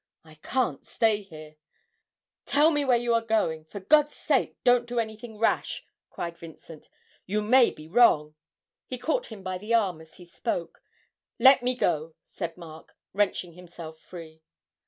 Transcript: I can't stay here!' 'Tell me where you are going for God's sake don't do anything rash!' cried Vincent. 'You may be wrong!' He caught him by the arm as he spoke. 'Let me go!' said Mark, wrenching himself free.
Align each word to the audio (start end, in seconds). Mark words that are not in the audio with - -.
I 0.23 0.33
can't 0.41 0.83
stay 0.83 1.21
here!' 1.21 1.57
'Tell 2.47 2.71
me 2.71 2.83
where 2.83 2.97
you 2.97 3.13
are 3.13 3.21
going 3.21 3.65
for 3.65 3.79
God's 3.79 4.15
sake 4.15 4.55
don't 4.63 4.87
do 4.87 4.97
anything 4.97 5.37
rash!' 5.37 5.85
cried 6.09 6.39
Vincent. 6.39 6.89
'You 7.27 7.43
may 7.43 7.69
be 7.69 7.87
wrong!' 7.87 8.33
He 8.87 8.97
caught 8.97 9.27
him 9.27 9.43
by 9.43 9.59
the 9.59 9.75
arm 9.75 10.01
as 10.01 10.15
he 10.15 10.25
spoke. 10.25 10.81
'Let 11.37 11.61
me 11.61 11.75
go!' 11.75 12.15
said 12.25 12.57
Mark, 12.57 12.97
wrenching 13.13 13.53
himself 13.53 13.99
free. 13.99 14.41